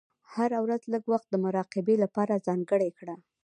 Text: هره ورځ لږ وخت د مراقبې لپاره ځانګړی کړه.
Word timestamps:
هره 0.33 0.57
ورځ 0.65 0.81
لږ 0.93 1.03
وخت 1.13 1.27
د 1.31 1.35
مراقبې 1.43 1.95
لپاره 2.03 2.43
ځانګړی 2.47 2.89
کړه. 2.99 3.15